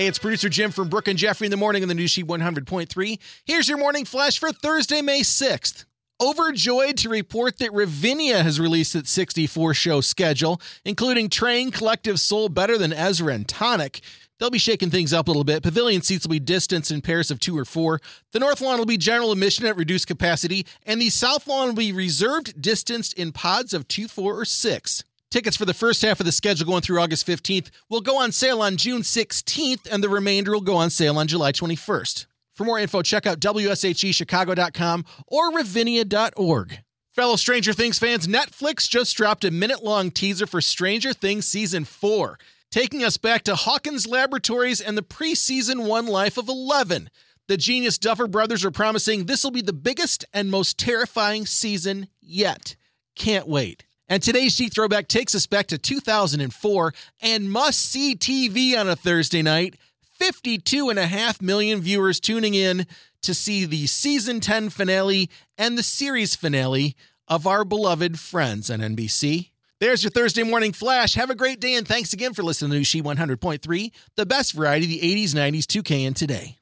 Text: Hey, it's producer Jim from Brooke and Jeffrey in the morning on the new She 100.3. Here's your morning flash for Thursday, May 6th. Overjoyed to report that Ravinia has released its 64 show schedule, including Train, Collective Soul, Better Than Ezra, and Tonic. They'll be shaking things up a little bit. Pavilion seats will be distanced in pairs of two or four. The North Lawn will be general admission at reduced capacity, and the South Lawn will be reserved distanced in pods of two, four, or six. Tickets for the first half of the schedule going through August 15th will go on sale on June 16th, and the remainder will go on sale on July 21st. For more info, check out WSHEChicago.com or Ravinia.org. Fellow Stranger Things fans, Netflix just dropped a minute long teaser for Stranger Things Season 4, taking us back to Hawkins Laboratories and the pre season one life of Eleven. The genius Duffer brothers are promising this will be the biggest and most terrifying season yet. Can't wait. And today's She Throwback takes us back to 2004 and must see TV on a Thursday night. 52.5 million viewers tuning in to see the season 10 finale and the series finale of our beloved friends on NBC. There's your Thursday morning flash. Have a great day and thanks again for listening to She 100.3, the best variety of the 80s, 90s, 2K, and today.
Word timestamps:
Hey, 0.00 0.06
it's 0.06 0.18
producer 0.18 0.48
Jim 0.48 0.70
from 0.70 0.88
Brooke 0.88 1.08
and 1.08 1.18
Jeffrey 1.18 1.46
in 1.46 1.50
the 1.50 1.58
morning 1.58 1.82
on 1.82 1.88
the 1.90 1.94
new 1.94 2.08
She 2.08 2.24
100.3. 2.24 3.18
Here's 3.44 3.68
your 3.68 3.76
morning 3.76 4.06
flash 4.06 4.38
for 4.38 4.50
Thursday, 4.50 5.02
May 5.02 5.20
6th. 5.20 5.84
Overjoyed 6.18 6.96
to 6.96 7.10
report 7.10 7.58
that 7.58 7.74
Ravinia 7.74 8.42
has 8.42 8.58
released 8.58 8.94
its 8.94 9.10
64 9.10 9.74
show 9.74 10.00
schedule, 10.00 10.58
including 10.86 11.28
Train, 11.28 11.70
Collective 11.70 12.18
Soul, 12.18 12.48
Better 12.48 12.78
Than 12.78 12.94
Ezra, 12.94 13.34
and 13.34 13.46
Tonic. 13.46 14.00
They'll 14.38 14.48
be 14.48 14.56
shaking 14.56 14.88
things 14.88 15.12
up 15.12 15.28
a 15.28 15.32
little 15.32 15.44
bit. 15.44 15.62
Pavilion 15.62 16.00
seats 16.00 16.24
will 16.24 16.32
be 16.32 16.40
distanced 16.40 16.90
in 16.90 17.02
pairs 17.02 17.30
of 17.30 17.38
two 17.38 17.58
or 17.58 17.66
four. 17.66 18.00
The 18.32 18.38
North 18.38 18.62
Lawn 18.62 18.78
will 18.78 18.86
be 18.86 18.96
general 18.96 19.32
admission 19.32 19.66
at 19.66 19.76
reduced 19.76 20.06
capacity, 20.06 20.64
and 20.86 20.98
the 20.98 21.10
South 21.10 21.46
Lawn 21.46 21.68
will 21.68 21.74
be 21.74 21.92
reserved 21.92 22.62
distanced 22.62 23.12
in 23.18 23.32
pods 23.32 23.74
of 23.74 23.86
two, 23.86 24.08
four, 24.08 24.40
or 24.40 24.46
six. 24.46 25.04
Tickets 25.30 25.56
for 25.56 25.64
the 25.64 25.74
first 25.74 26.02
half 26.02 26.18
of 26.18 26.26
the 26.26 26.32
schedule 26.32 26.66
going 26.66 26.82
through 26.82 27.00
August 27.00 27.24
15th 27.24 27.70
will 27.88 28.00
go 28.00 28.20
on 28.20 28.32
sale 28.32 28.60
on 28.60 28.76
June 28.76 29.02
16th, 29.02 29.86
and 29.88 30.02
the 30.02 30.08
remainder 30.08 30.50
will 30.50 30.60
go 30.60 30.74
on 30.74 30.90
sale 30.90 31.16
on 31.18 31.28
July 31.28 31.52
21st. 31.52 32.26
For 32.52 32.64
more 32.64 32.80
info, 32.80 33.00
check 33.00 33.26
out 33.26 33.38
WSHEChicago.com 33.38 35.04
or 35.28 35.54
Ravinia.org. 35.54 36.80
Fellow 37.12 37.36
Stranger 37.36 37.72
Things 37.72 37.98
fans, 37.98 38.26
Netflix 38.26 38.88
just 38.88 39.16
dropped 39.16 39.44
a 39.44 39.52
minute 39.52 39.84
long 39.84 40.10
teaser 40.10 40.48
for 40.48 40.60
Stranger 40.60 41.12
Things 41.12 41.46
Season 41.46 41.84
4, 41.84 42.36
taking 42.72 43.04
us 43.04 43.16
back 43.16 43.44
to 43.44 43.54
Hawkins 43.54 44.08
Laboratories 44.08 44.80
and 44.80 44.98
the 44.98 45.02
pre 45.02 45.36
season 45.36 45.86
one 45.86 46.06
life 46.06 46.38
of 46.38 46.48
Eleven. 46.48 47.08
The 47.46 47.56
genius 47.56 47.98
Duffer 47.98 48.26
brothers 48.26 48.64
are 48.64 48.70
promising 48.72 49.26
this 49.26 49.44
will 49.44 49.50
be 49.52 49.62
the 49.62 49.72
biggest 49.72 50.24
and 50.34 50.50
most 50.50 50.76
terrifying 50.76 51.46
season 51.46 52.08
yet. 52.20 52.74
Can't 53.14 53.46
wait. 53.46 53.84
And 54.10 54.20
today's 54.20 54.56
She 54.56 54.68
Throwback 54.68 55.06
takes 55.06 55.36
us 55.36 55.46
back 55.46 55.68
to 55.68 55.78
2004 55.78 56.92
and 57.22 57.48
must 57.48 57.78
see 57.78 58.16
TV 58.16 58.76
on 58.76 58.88
a 58.88 58.96
Thursday 58.96 59.40
night. 59.40 59.76
52.5 60.20 61.40
million 61.40 61.80
viewers 61.80 62.18
tuning 62.18 62.54
in 62.54 62.88
to 63.22 63.32
see 63.32 63.64
the 63.64 63.86
season 63.86 64.40
10 64.40 64.70
finale 64.70 65.30
and 65.56 65.78
the 65.78 65.84
series 65.84 66.34
finale 66.34 66.96
of 67.28 67.46
our 67.46 67.64
beloved 67.64 68.18
friends 68.18 68.68
on 68.68 68.80
NBC. 68.80 69.50
There's 69.78 70.02
your 70.02 70.10
Thursday 70.10 70.42
morning 70.42 70.72
flash. 70.72 71.14
Have 71.14 71.30
a 71.30 71.36
great 71.36 71.60
day 71.60 71.74
and 71.74 71.86
thanks 71.86 72.12
again 72.12 72.34
for 72.34 72.42
listening 72.42 72.72
to 72.72 72.84
She 72.84 73.00
100.3, 73.00 73.92
the 74.16 74.26
best 74.26 74.54
variety 74.54 74.86
of 74.86 75.00
the 75.00 75.24
80s, 75.24 75.34
90s, 75.36 75.66
2K, 75.66 76.04
and 76.04 76.16
today. 76.16 76.59